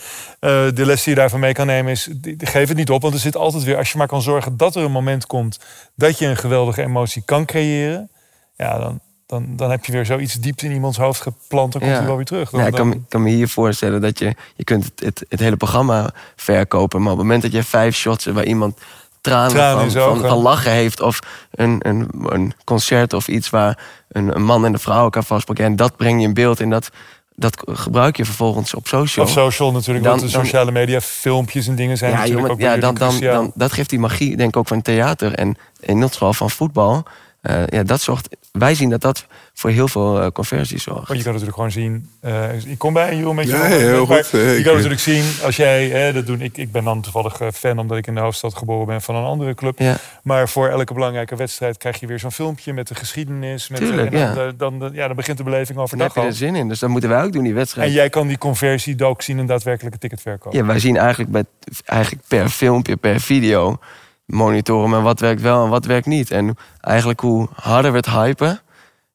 [0.73, 3.01] de les die je daarvan mee kan nemen is, geef het niet op.
[3.01, 5.59] Want er zit altijd weer, als je maar kan zorgen dat er een moment komt
[5.95, 8.09] dat je een geweldige emotie kan creëren.
[8.55, 11.71] Ja, dan, dan, dan heb je weer zoiets dieps in iemands hoofd geplant.
[11.71, 11.97] Dan komt ja.
[11.97, 12.49] hij wel weer terug.
[12.49, 15.39] Dan, ja, ik kan, kan, me hier voorstellen dat je, je kunt het, het, het,
[15.39, 17.01] hele programma verkopen.
[17.01, 18.79] Maar op het moment dat je vijf shots waar iemand
[19.21, 21.01] tranen, tranen van, van, van, lachen heeft.
[21.01, 21.19] Of
[21.51, 25.65] een, een, een concert of iets waar een, een man en een vrouw elkaar vastpakken.
[25.65, 26.59] En dat breng je in beeld.
[26.59, 26.89] En dat
[27.35, 29.25] dat gebruik je vervolgens op social.
[29.25, 32.55] Op social natuurlijk, dan, want de sociale media filmpjes en dingen zijn ja, natuurlijk jongen,
[32.55, 35.57] ook ja, dan, dan, dan, dat geeft die magie denk ik ook van theater en
[35.79, 37.03] in dit geval van voetbal.
[37.45, 41.07] Eh, ja, dat zorgt, wij zien dat dat voor heel veel eh, conversies zorgt.
[41.07, 42.09] Want je kan natuurlijk gewoon zien.
[42.21, 43.51] eh ik kom bij Jeroen met je.
[43.51, 44.29] Ja, heel maar goed.
[44.41, 45.87] Je Ik- kan natuurlijk zien als jij.
[45.87, 48.85] Hè, dat doen, ik, ik ben dan toevallig fan omdat ik in de hoofdstad geboren
[48.87, 49.79] ben van een andere club.
[49.79, 53.69] Ja, Maar voor elke belangrijke wedstrijd krijg je weer zo'n filmpje met de geschiedenis.
[53.69, 54.51] Met Tuurlijk, en dan, ja.
[54.57, 56.67] dan, dan, ja, dan begint de beleving daar heb overdag je er zin in.
[56.67, 57.87] Dus dat moeten wij ook doen, die wedstrijd.
[57.87, 60.53] En jij kan die conversie ook zien in daadwerkelijke ticketverkoop.
[60.53, 61.43] Ja, wij zien eigenlijk, bij,
[61.85, 63.77] eigenlijk per filmpje, per video
[64.25, 66.31] monitoren maar wat werkt wel en wat werkt niet.
[66.31, 68.61] En eigenlijk hoe harder we het hypen,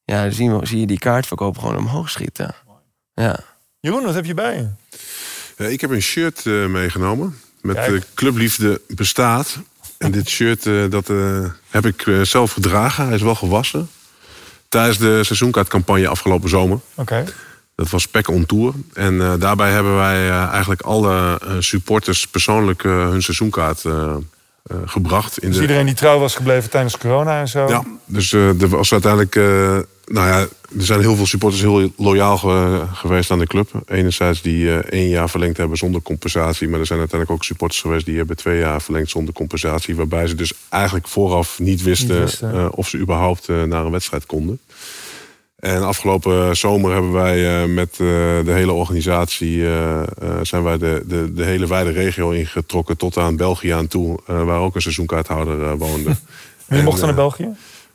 [0.04, 2.54] ja, dan zien we, zie je die kaartverkoop gewoon omhoog schieten.
[3.14, 3.38] Ja.
[3.80, 4.68] Jeroen, wat heb je bij je?
[5.56, 7.38] Ja, ik heb een shirt eh, meegenomen.
[7.60, 7.94] Met Kijk.
[7.94, 9.58] eh, Clubliefde bestaat.
[9.98, 13.04] En dit shirt eh, dat, eh, heb ik eh, zelf gedragen.
[13.06, 13.90] Hij is wel gewassen.
[14.68, 16.78] Tijdens de seizoenkaartcampagne afgelopen zomer.
[16.94, 17.24] Oké.
[17.74, 18.74] Dat was PEC on Tour.
[18.92, 23.82] En eh, daarbij hebben wij eh, eigenlijk alle eh, supporters persoonlijk hun seizoenkaart
[24.62, 25.38] eh, gebracht.
[25.38, 27.68] In Dus de, iedereen die trouw was gebleven tijdens corona en zo.
[27.68, 29.36] Ja, dus eh, er was uiteindelijk...
[29.36, 30.38] eh, nou ja,
[30.78, 33.70] er zijn heel veel supporters heel loyaal ge- geweest aan de club.
[33.86, 36.68] Enerzijds die één jaar verlengd hebben zonder compensatie.
[36.68, 39.96] Maar er zijn uiteindelijk ook supporters geweest die hebben twee jaar verlengd zonder compensatie.
[39.96, 42.72] Waarbij ze dus eigenlijk vooraf niet wisten, Niet wisten.
[42.72, 44.60] of ze überhaupt naar een wedstrijd konden.
[45.60, 47.96] En afgelopen zomer hebben wij eh, met eh,
[48.44, 50.00] de hele organisatie eh,
[50.42, 54.60] zijn wij de, de, de hele wijde regio ingetrokken tot aan België aan toe, waar
[54.60, 56.10] ook een seizoenkaarthouder woonde.
[56.66, 57.48] Wie En, mocht er naar België?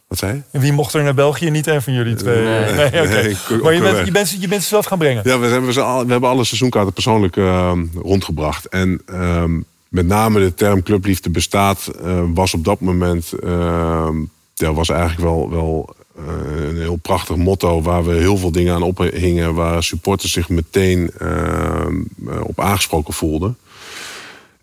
[0.07, 0.41] Wat zei je?
[0.51, 1.49] En wie mocht er naar België?
[1.49, 2.43] Niet een van jullie twee.
[2.43, 2.73] Nee.
[2.75, 3.21] Nee, oké.
[3.21, 5.21] Nee, Maar je bent, je, bent, je bent ze zelf gaan brengen.
[5.25, 8.65] Ja, we hebben, we hebben alle seizoenkaarten persoonlijk ehm, rondgebracht.
[8.65, 11.91] En ehm, met name de term clubliefde bestaat
[12.33, 13.31] was op dat moment...
[13.43, 14.15] ehm,
[14.53, 17.81] ja, was eigenlijk wel, wel een heel prachtig motto...
[17.81, 19.53] waar we heel veel dingen aan ophingen...
[19.53, 23.57] waar supporters zich meteen ehm, eh, op aangesproken voelden.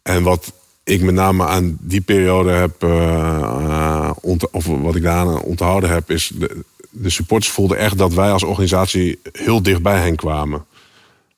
[0.02, 0.52] En wat
[0.84, 2.82] ik met name aan die periode heb...
[2.82, 4.10] eh, eh,
[4.50, 6.10] of wat ik daaraan onthouden heb...
[6.10, 9.20] is de, de supporters voelden echt dat wij als organisatie...
[9.32, 10.64] heel dicht bij hen kwamen.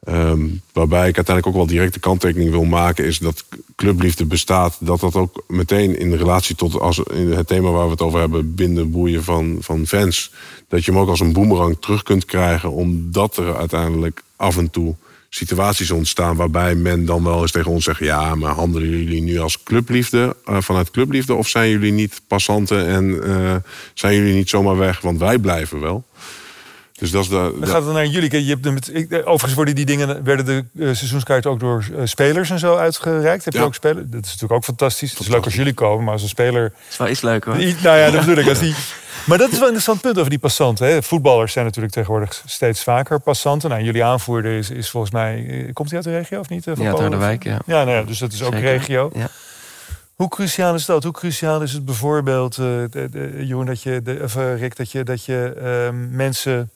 [0.04, 3.04] Ehm, waarbij ik uiteindelijk ook wel direct de kanttekening wil maken...
[3.04, 3.44] is dat
[3.76, 4.76] clubliefde bestaat.
[4.80, 8.20] Dat dat ook meteen in relatie tot als, in het thema waar we het over
[8.20, 8.54] hebben...
[8.54, 10.32] binden, boeien van, van fans...
[10.68, 12.72] dat je hem ook als een boemerang terug kunt krijgen...
[12.72, 14.94] omdat er uiteindelijk af en toe
[15.28, 16.36] situaties ontstaan...
[16.36, 17.98] waarbij men dan wel eens tegen ons zegt...
[17.98, 21.34] ja, maar handelen jullie nu als clubliefde, eh, vanuit clubliefde...
[21.34, 23.54] of zijn jullie niet passanten en eh,
[23.94, 25.00] zijn jullie niet zomaar weg?
[25.00, 26.04] Want wij blijven wel.
[26.98, 28.44] Dus dat is de, Dan de- gaat het naar jullie.
[28.46, 32.58] Je hebt overigens worden die dingen, werden de eh, seizoenskaarten ook door eh, spelers en
[32.58, 33.44] zo uitgereikt.
[33.44, 33.64] Heb je Ja.
[33.64, 34.06] ook spelers?
[34.08, 35.10] Dat is natuurlijk ook fantastisch.
[35.10, 36.62] Het is leuk als jullie komen, maar als een speler.
[36.70, 37.60] Dat is wel iets leuker hoor.
[37.60, 38.48] Die- nou ja, dat bedoel ik.
[38.48, 38.74] Als die,
[39.26, 40.86] maar dat is wel een interessant punt over die passanten.
[40.86, 41.02] Hè.
[41.02, 43.70] Voetballers zijn natuurlijk tegenwoordig steeds vaker passanten.
[43.70, 45.46] Nou, jullie aanvoerder is, is volgens mij.
[45.48, 46.64] eh, Komt hij uit de regio of niet?
[46.64, 46.98] van Ja, uit?
[46.98, 47.58] Harderwijk, ja.
[47.66, 48.68] Ja, nou ja, dus dat is ook Zeker.
[48.70, 49.10] regio.
[49.14, 49.28] Ja.
[50.14, 51.02] Hoe cruciaal is dat?
[51.02, 54.90] Hoe cruciaal is het bijvoorbeeld, eh de, de, Jeroen, dat je, de, of, Rick, dat
[54.92, 56.70] je, dat je ehm, mensen.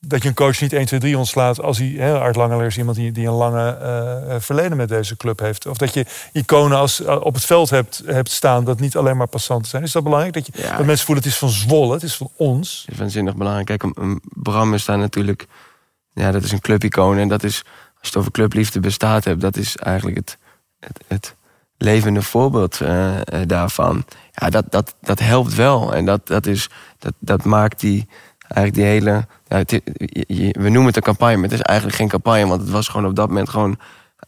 [0.00, 1.86] Dat je een coach niet 1, 2, 3 ontslaat als hij.
[1.86, 5.38] Hè, Art Langeler is iemand die, die een lange eh, eh, verleden met deze club
[5.38, 5.66] heeft.
[5.66, 9.16] Of dat je iconen als, eh, op het veld hebt, hebt staan dat niet alleen
[9.16, 9.82] maar passanten zijn.
[9.82, 10.34] Is dat belangrijk?
[10.34, 10.76] Dat, je, Ja.
[10.76, 12.84] dat mensen voelen het is van Zwolle, het is van ons.
[12.88, 13.66] is waanzinnig belangrijk.
[13.66, 15.46] Kijk, een, een Bram is daar natuurlijk...
[16.12, 17.18] Ja, dat is een clubicoon.
[17.18, 19.40] En dat is, als je het over clubliefde bestaat hebt...
[19.40, 20.38] dat is eigenlijk het,
[20.80, 21.36] het, het
[21.76, 22.80] levende voorbeeld
[23.46, 24.04] daarvan.
[24.32, 25.94] Ja, dat, dat, dat helpt wel.
[25.94, 28.08] En dat, dat, is, dat, dat maakt die,
[28.48, 29.26] eigenlijk die hele...
[30.52, 32.46] We noemen het een campagne, maar het is eigenlijk geen campagne.
[32.46, 33.78] Want het was gewoon op dat moment gewoon...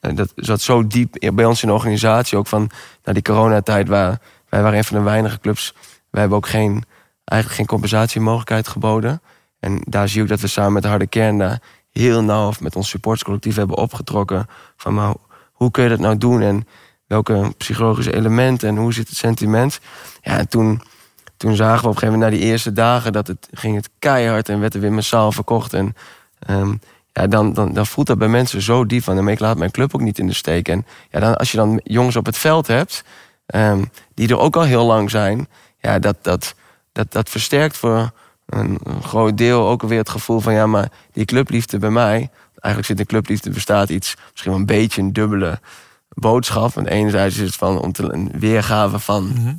[0.01, 2.39] eh, dat zat zo diep bij ons in de organisatie.
[2.39, 2.71] Ook van
[3.05, 3.89] na die coronatijd.
[3.89, 5.75] Waar, wij waren een van de weinige clubs...
[6.11, 6.85] Wij hebben ook geen,
[7.25, 9.23] eigenlijk geen compensatiemogelijkheid geboden.
[9.61, 12.77] En daar zie ook dat we samen met de harde kern daar heel nauw met
[12.77, 14.47] ons supportscollectief hebben opgetrokken.
[14.77, 15.15] Van maar
[15.53, 16.67] hoe kun je dat nou doen en
[17.07, 19.81] welke psychologische elementen en hoe zit het sentiment.
[20.23, 20.83] Ja, en toen,
[21.41, 23.91] toen zagen we op een gegeven moment na die eerste dagen dat het ging het
[23.99, 25.73] keihard en werd er weer massaal verkocht.
[25.73, 25.95] En
[26.39, 26.75] ehm,
[27.13, 29.95] ja, dan, dan, dan voelt dat bij mensen zo diep van, ik laat mijn club
[29.95, 30.69] ook niet in de steek.
[30.69, 33.05] En ja, dan, als je dan jongens op het veld hebt,
[33.47, 35.49] ehm, die er ook al heel lang zijn,
[35.79, 36.55] ja, dat, dat,
[36.93, 38.11] dat, dat versterkt voor
[38.47, 42.31] een, een groot deel ook weer het gevoel van ja, maar die clubliefde bij mij.
[42.55, 45.61] Eigenlijk zit in clubliefde bestaat iets, misschien wel een beetje een dubbele
[46.09, 46.75] boodschap.
[46.75, 49.55] Want enerzijds is het van om te, een weergave van Mhm.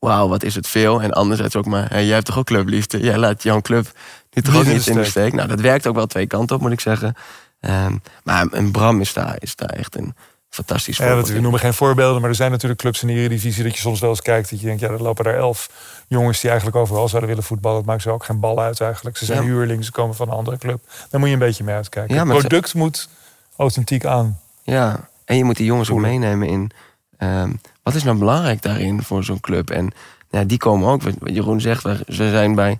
[0.00, 1.02] Wauw, wat is het veel.
[1.02, 3.00] En anderzijds ook maar, hey, jij hebt toch ook clubliefde?
[3.00, 3.84] Jij laat jouw club
[4.30, 5.32] nu toch Niet ook niet in de steek.
[5.32, 7.14] Nou, dat werkt ook wel twee kanten op, moet ik zeggen.
[7.60, 10.14] Ehm, maar een Bram is daar, is daar echt een
[10.50, 13.62] fantastisch Ja, voorbeeld we noemen geen voorbeelden, maar er zijn natuurlijk clubs in de Eredivisie
[13.62, 15.70] dat je soms wel eens kijkt dat je denkt, ja, er lopen daar elf
[16.08, 17.76] jongens die eigenlijk overal zouden willen voetballen.
[17.78, 19.16] Het maakt ze ook geen bal uit eigenlijk.
[19.16, 19.44] Ze zijn Ja.
[19.48, 20.82] huurlingen, ze komen van een andere club.
[21.10, 22.14] Daar moet je een beetje mee uitkijken.
[22.14, 23.08] Ja, het product moet
[23.56, 24.38] authentiek aan.
[24.62, 26.70] Ja, en je moet die jongens ook meenemen in...
[27.18, 27.52] ehm,
[27.90, 29.70] wat is nou belangrijk daarin voor zo'n club?
[29.70, 29.92] En
[30.30, 31.02] ja, die komen ook.
[31.02, 32.78] Wat Jeroen zegt, we, ze zijn bij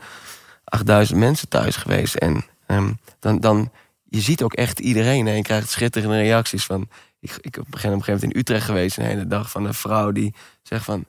[0.64, 2.14] 8000 mensen thuis geweest.
[2.14, 3.70] En ehm, dan, dan,
[4.08, 5.26] je ziet ook echt iedereen.
[5.26, 6.88] En je krijgt schitterende reacties van...
[7.20, 9.74] Ik, ik ben op een gegeven moment in Utrecht geweest een hele dag van een
[9.74, 11.04] vrouw die zegt van...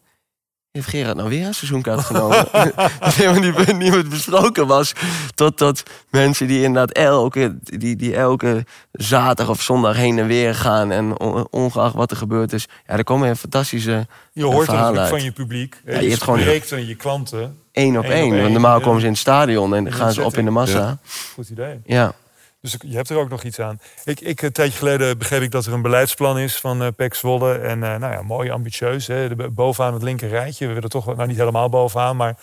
[0.71, 2.47] Heeft Gerard nou weer een seizoenkaart genomen?
[2.99, 4.93] dat helemaal niet, niet besproken was.
[5.36, 10.55] Tot, tot mensen die inderdaad elke, die, die elke zaterdag of zondag heen en weer
[10.55, 10.91] gaan.
[10.91, 12.67] En ongeacht wat er gebeurd is.
[12.88, 15.81] Ja, er komen fantastische Je hoort het van je publiek.
[15.86, 16.39] Ja, je, je hebt gewoon
[16.71, 17.57] aan je klanten.
[17.71, 18.51] Eén op één.
[18.51, 20.97] Normaal komen ze in het stadion en gaan ze op in de massa.
[21.34, 21.81] Goed idee.
[21.86, 22.13] Ja.
[22.62, 23.80] Dus je hebt er ook nog iets aan.
[24.04, 27.13] Ik, ik, een tijdje geleden begreep ik dat er een beleidsplan is van uh, PEC
[27.13, 27.54] Zwolle.
[27.54, 29.08] En uh, nou ja, mooi ambitieus.
[29.08, 29.36] Hè?
[29.52, 30.67] Bovenaan het linker rijtje.
[30.67, 32.38] We willen toch, nou niet helemaal bovenaan, maar,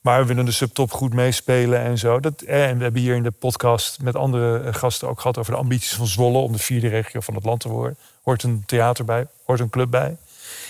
[0.00, 2.20] maar we willen de subtop goed meespelen en zo.
[2.20, 5.52] Dat, eh, en we hebben hier in de podcast met andere gasten ook gehad over
[5.52, 7.98] de ambities van Zwolle om de vierde regio van het land te worden.
[8.22, 10.16] Hoort een theater bij, hoort een club bij.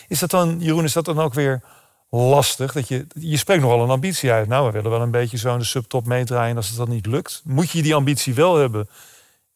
[0.08, 1.62] Is dat dan, Jeroen, is dat dan ook weer
[2.10, 2.72] lastig.
[2.72, 4.48] Dat je, je spreekt nogal een ambitie uit.
[4.48, 6.56] Nou, we willen wel een beetje zo in de subtop meedraaien.
[6.56, 8.88] als het dan niet lukt, moet je die ambitie wel hebben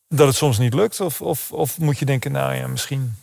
[0.08, 1.00] dat het soms niet lukt?
[1.00, 3.14] Of, of, of moet je denken, nou ja, misschien.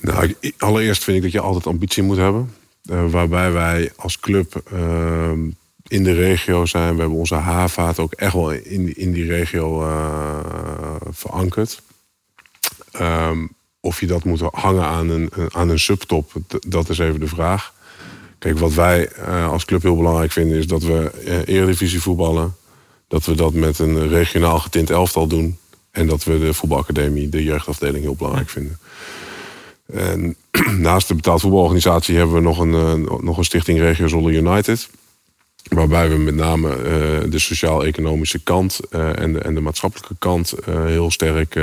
[0.00, 2.54] Nou, allereerst vind ik dat je altijd ambitie moet hebben.
[2.84, 5.30] Uh, waarbij wij als club uh,
[5.86, 6.94] in de regio zijn.
[6.94, 10.40] We hebben onze haarvaart ook echt wel in, in die regio uh,
[11.10, 11.82] verankerd.
[13.00, 16.32] Um, of je dat moet hangen aan een, aan een subtop,
[16.66, 17.72] dat is even de vraag.
[18.40, 22.56] Kijk, wat wij uh, als club heel belangrijk vinden is dat we uh, eredivisie voetballen.
[23.08, 25.58] Dat we dat met een regionaal getint elftal doen.
[25.90, 28.78] En dat we de voetbalacademie, de jeugdafdeling heel belangrijk vinden.
[29.92, 30.36] En
[30.88, 34.88] naast de betaald voetbalorganisatie hebben we nog een, uh, nog een stichting Regio Zolle United.
[35.68, 36.68] Waarbij we met name
[37.28, 41.60] de sociaal-economische kant en, de, en de maatschappelijke kant heel sterk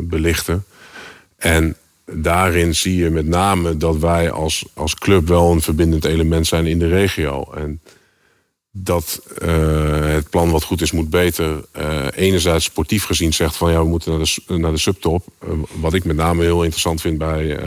[0.00, 0.64] belichten.
[1.36, 1.76] En
[2.12, 6.66] daarin zie je met name dat wij als, als club wel een verbindend element zijn
[6.66, 7.52] in de regio.
[7.54, 7.80] En
[8.70, 11.64] dat uh, het plan wat goed is moet beter.
[11.78, 15.26] Uh, enerzijds sportief gezien zegt van ja, we moeten naar de, naar de subtop.
[15.44, 17.60] Uh, wat ik met name heel interessant vind bij,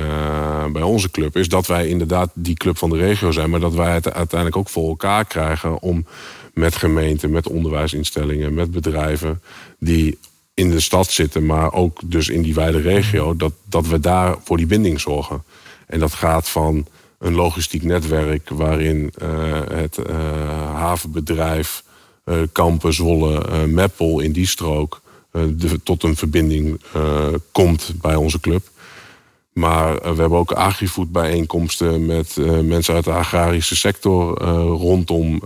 [0.71, 1.38] bij onze club...
[1.38, 3.49] is dat wij inderdaad die club van de regio zijn...
[3.49, 6.06] maar dat wij het uiteindelijk ook voor elkaar krijgen om
[6.54, 9.41] met gemeenten, met onderwijsinstellingen, met bedrijven...
[9.80, 10.17] die
[10.54, 14.36] in de stad zitten, maar ook dus in die wijde regio, dat, dat we daar
[14.44, 15.44] voor die binding zorgen.
[15.88, 16.88] En dat gaat van
[17.20, 19.28] een logistiek netwerk waarin uh,
[19.72, 20.16] het uh,
[20.76, 21.84] havenbedrijf
[22.26, 26.82] uh, Kampen, Zwolle, Meppel in die strook de, tot een verbinding
[27.52, 28.70] komt bij onze club.
[29.54, 35.40] Maar we hebben ook agrifood bijeenkomsten met mensen uit de agrarische sector rondom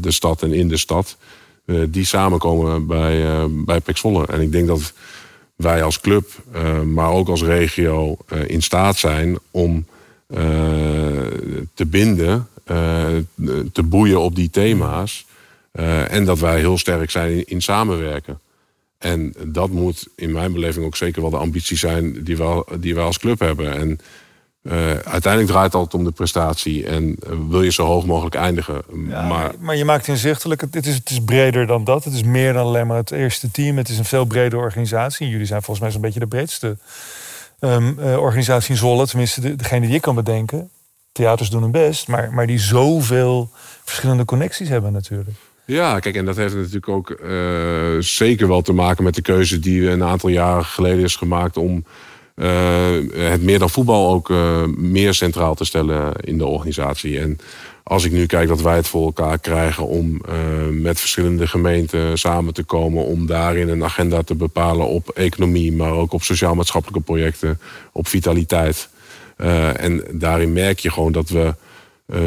[0.00, 1.16] de stad en in de stad.
[1.66, 3.80] Eh, die samenkomen bij, uh, bij.
[4.26, 4.92] En ik denk dat
[5.56, 9.86] wij als club, uh, maar ook als regio, in staat zijn om
[11.74, 12.48] te binden,
[13.72, 15.26] te boeien op die thema's.
[16.08, 18.40] en dat wij heel sterk zijn in, samenwerken.
[18.98, 22.94] En dat moet in mijn beleving ook zeker wel de ambitie zijn die wij, die
[22.94, 23.72] wij als club hebben.
[23.72, 24.00] En
[24.72, 28.34] uh, uiteindelijk draait het altijd om de prestatie en uh, wil je zo hoog mogelijk
[28.34, 28.82] eindigen.
[29.08, 32.04] Ja, maar, maar je maakt inzichtelijk, het is, het is breder dan dat.
[32.04, 33.76] Het is meer dan alleen maar het eerste team.
[33.76, 35.28] Het is een veel bredere organisatie.
[35.28, 36.76] Jullie zijn volgens mij zo'n beetje de breedste
[37.60, 39.06] um, uh, organisatie in Zwolle.
[39.06, 40.70] Tenminste, de, degene die ik kan bedenken.
[41.12, 43.50] Theaters doen hun best, maar, maar die zoveel
[43.84, 45.36] verschillende connecties hebben natuurlijk.
[45.64, 47.18] Ja, kijk, en dat heeft natuurlijk ook
[47.98, 51.84] zeker wel te maken met de keuze die een aantal jaren geleden is gemaakt om
[53.14, 57.18] het meer dan voetbal ook uh, meer centraal te stellen in de organisatie.
[57.18, 57.38] En
[57.82, 60.34] als ik nu kijk dat wij het voor elkaar krijgen om uh,
[60.70, 65.92] met verschillende gemeenten samen te komen, om daarin een agenda te bepalen op economie, maar
[65.92, 67.60] ook op sociaal-maatschappelijke projecten,
[67.92, 68.88] op vitaliteit.
[69.76, 71.54] en daarin merk je gewoon dat we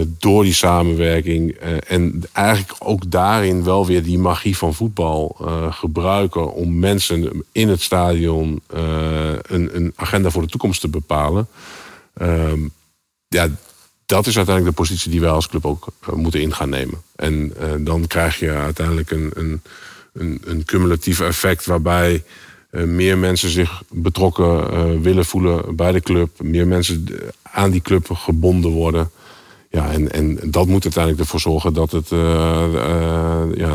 [0.07, 5.73] door die samenwerking uh, en eigenlijk ook daarin wel weer die magie van voetbal uh,
[5.73, 11.47] gebruiken om mensen in het stadion een, een, agenda voor de toekomst te bepalen.
[12.13, 12.59] Ehm,
[13.27, 13.47] ja,
[14.05, 17.01] dat is uiteindelijk de positie die wij als club ook moeten in gaan nemen.
[17.15, 19.61] En dan krijg je uiteindelijk een, een,
[20.13, 22.23] een, een cumulatief effect waarbij
[22.71, 27.05] meer mensen zich betrokken willen voelen bij de club, meer mensen
[27.41, 29.11] aan die club gebonden worden.
[29.71, 33.73] Ja, en, en dat moet uiteindelijk ervoor zorgen dat het uh, uh, ja,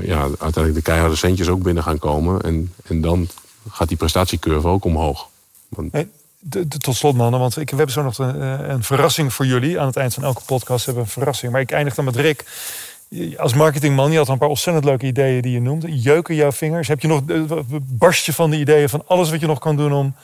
[0.00, 2.40] ja, uiteindelijk de keiharde centjes ook binnen gaan komen.
[2.40, 3.28] En, en dan
[3.70, 5.28] gaat die prestatiecurve ook omhoog.
[5.68, 5.92] Want...
[6.80, 9.80] Tot slot, mannen, want ik, we hebben zo nog een, eh, een, verrassing voor jullie.
[9.80, 11.52] Aan het eind van elke podcast hebben we een verrassing.
[11.52, 12.44] Maar ik eindig dan met Rick.
[13.36, 16.00] Als marketingman, je had een paar ontzettend leuke ideeën die je noemde.
[16.00, 16.88] Jeuken jouw vingers?
[16.88, 17.22] Heb je nog
[17.82, 20.14] barstje van de ideeën van alles wat je nog kan doen om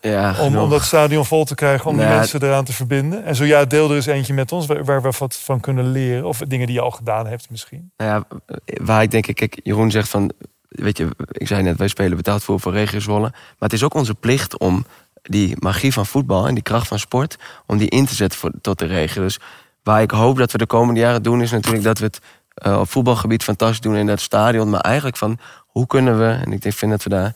[0.00, 3.24] Ja, om, dat stadion vol te krijgen, om die Nou, mensen eraan te verbinden?
[3.24, 5.90] En zo ja, deel er eens eentje met ons waar, waar we wat van kunnen
[5.90, 6.24] leren.
[6.24, 7.92] Of dingen die je al gedaan hebt misschien.
[7.96, 10.32] Nou ja, waar ik denk, kijk, Jeroen zegt van,
[10.68, 13.30] weet je, ik zei net, wij spelen betaald voor voor regio Zwolle.
[13.30, 14.84] Maar het is ook onze plicht om
[15.22, 18.50] die magie van voetbal en die kracht van sport, om die in te zetten voor,
[18.60, 19.22] tot de regio.
[19.22, 19.38] Dus
[19.82, 22.20] waar ik hoop dat we de komende jaren doen, is natuurlijk dat we het
[22.54, 24.70] eh, op voetbalgebied fantastisch doen in dat stadion.
[24.70, 27.34] Maar eigenlijk van, hoe kunnen we, en ik denk, vind dat we daar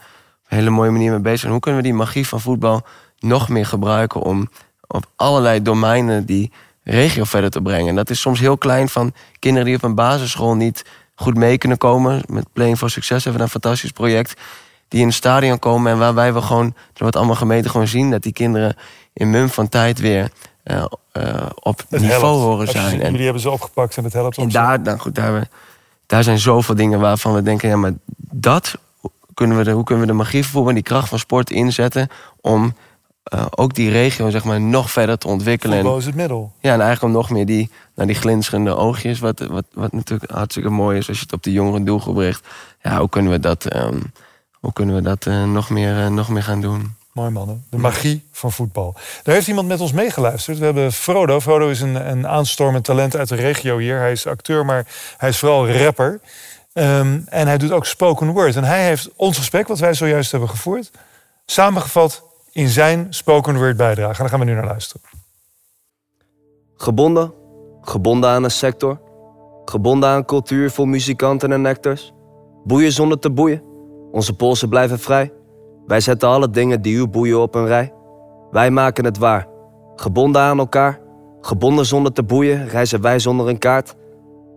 [0.57, 2.83] hele mooie manier mee bezig zijn, hoe kunnen we die magie van voetbal
[3.19, 4.49] nog meer gebruiken om
[4.87, 6.53] op allerlei domeinen die
[6.85, 7.89] regio verder te brengen.
[7.89, 10.85] En dat is soms heel klein van kinderen die op een basisschool niet
[11.15, 12.23] goed mee kunnen komen.
[12.27, 14.41] Met Playing for Success hebben we een fantastisch project.
[14.89, 18.11] Die in het stadion komen en waarbij we gewoon, er wordt allemaal gemeten, gewoon zien
[18.11, 18.77] dat die kinderen
[19.13, 20.31] in mum van tijd weer
[20.63, 22.43] eh, eh, op Het niveau helpt.
[22.45, 23.01] horen zijn.
[23.01, 24.53] En, Jullie hebben ze opgepakt en het helpt en ook.
[24.53, 25.47] daar, nou goed, daar, we-
[26.07, 27.93] daar zijn zoveel dingen waarvan we denken, ja, maar
[28.31, 28.79] dat
[29.35, 32.09] kunnen we de, hoe kunnen we de magie van en die kracht van sport inzetten
[32.41, 32.75] om
[33.23, 35.77] eh, ook die regio zeg maar, nog verder te ontwikkelen.
[35.77, 36.53] En- Voetbal is het middel.
[36.61, 40.31] ja, en eigenlijk om nog meer die, naar die glinsterende oogjes, wat, wat, wat natuurlijk
[40.31, 42.47] hartstikke mooi is als je het op de jongere doelgroep richt.
[42.83, 44.01] Ja, hoe kunnen we dat, ehm,
[44.53, 46.95] hoe kunnen we dat eh, nog, meer, eh, nog meer gaan doen?
[47.13, 47.65] Mooi mannen.
[47.71, 48.95] De magie van voetbal.
[49.23, 50.59] Daar heeft iemand met ons meegeluisterd.
[50.59, 51.41] We hebben Frodo.
[51.41, 53.99] Frodo is een, een aanstormend talent uit de regio hier.
[53.99, 56.21] Hij is acteur, maar hij is vooral rapper.
[56.73, 58.57] Ehm, en hij doet ook spoken word.
[58.57, 60.91] En hij heeft ons gesprek, wat wij zojuist hebben gevoerd,
[61.47, 64.13] samengevat in zijn spoken word bijdrage.
[64.13, 65.03] En daar gaan we nu naar luisteren.
[66.77, 67.33] Gebonden,
[67.81, 69.01] gebonden aan een sector,
[69.65, 72.13] gebonden aan cultuur voor muzikanten en actors.
[72.65, 73.63] Boeien zonder te boeien,
[74.13, 75.33] onze polsen blijven vrij.
[75.87, 77.93] Wij zetten alle dingen die u boeien op een rij.
[78.51, 79.49] Wij maken het waar,
[79.97, 81.01] gebonden aan elkaar.
[81.41, 83.95] Gebonden zonder te boeien, reizen wij zonder een kaart.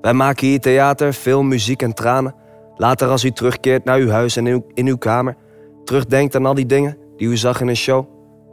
[0.05, 2.35] Wij maken hier theater, film, muziek en tranen.
[2.75, 5.35] Later als u terugkeert naar uw huis en in uw, in uw kamer,
[5.83, 8.05] terugdenkt aan al die dingen die u zag in een show,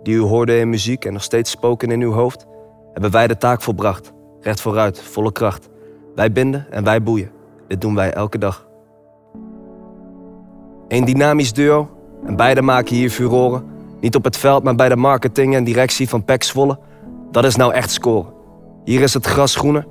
[0.03, 2.47] die u hoorde in muziek en nog steeds spoken in uw hoofd
[2.93, 4.13] hebben wij de taak volbracht.
[4.41, 5.69] Recht vooruit, volle kracht.
[6.15, 7.31] Wij binden en wij boeien.
[7.69, 8.67] Dit doen wij elke dag.
[10.89, 11.91] Een dynamisch duo
[12.27, 13.65] en beide maken hier furoren.
[14.01, 16.79] Niet op het veld, maar bij de marketing en directie van PEC Zwolle.
[17.31, 18.33] Dat is nou echt scoren.
[18.85, 19.87] Hier is het gras groener.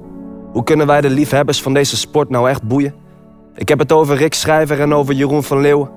[0.51, 2.93] Hoe kunnen wij de liefhebbers van deze sport nou echt boeien?
[3.55, 5.89] Ik heb het over Rick Schrijver en over Jeroen van Leeuwen.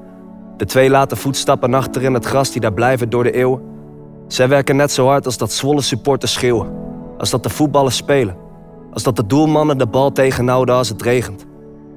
[0.57, 3.63] De twee laten voetstappen achter in het gras die daar blijven door de eeuwen.
[4.27, 6.73] Zij werken net zo hard als dat Zwolle supporters schreeuwen.
[7.19, 8.37] Als dat de voetballers spelen.
[8.93, 11.47] Als dat de doelmannen de bal tegenhouden als het regent.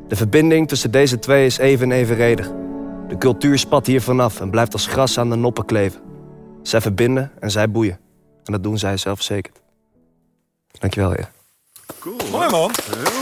[0.07, 2.51] De verbinding tussen deze twee is even evenredig.
[3.07, 6.01] De cultuur spat hier vanaf en blijft als gras aan de noppen kleven.
[6.61, 7.99] Zij verbinden en zij boeien.
[8.43, 9.61] En dat doen zij zelfverzekerd.
[10.79, 11.36] Dankjewel, heer.
[12.31, 12.71] Mooi man.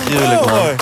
[0.05, 0.59] Tuurlijk, man.
[0.59, 0.75] mooi.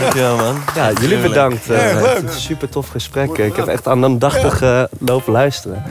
[0.00, 0.62] Dankjewel, man.
[0.74, 1.70] Ja, jullie bedankt.
[1.70, 2.30] Eh, leuk.
[2.30, 3.38] Super tof gesprek.
[3.38, 5.82] Ik heb echt aandachtig eh, lopen luisteren.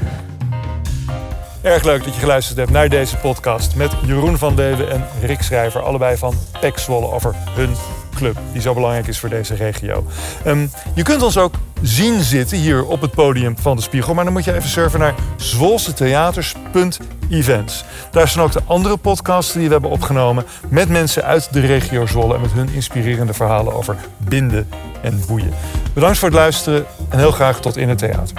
[1.62, 5.41] Erg leuk dat je geluisterd hebt naar deze podcast met Jeroen van Deven en Rick
[5.41, 5.82] Schrijver.
[5.82, 7.76] Allebei van PEC Zwolle over hun
[8.17, 10.06] club, die zo belangrijk is voor deze regio.
[10.43, 14.13] Ehm, je kunt ons ook zien zitten hier op het podium van de Spiegel.
[14.13, 17.84] Maar dan moet je even surfen naar zwolsetheaters.events.
[18.12, 20.45] Daar zijn ook de andere podcasts die we hebben opgenomen...
[20.69, 22.36] met mensen uit de regio Zwolle...
[22.36, 24.69] en met hun inspirerende verhalen over binden
[25.01, 25.53] en boeien.
[25.93, 28.36] Bedankt voor het luisteren en heel graag tot in het theater.